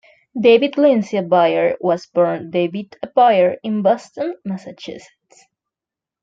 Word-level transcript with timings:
David 0.35 0.79
Lindsay-Abaire 0.79 1.77
was 1.79 2.07
born 2.07 2.49
David 2.49 2.97
Abaire 3.05 3.57
in 3.61 3.83
Boston, 3.83 4.33
Massachusetts. 4.43 5.45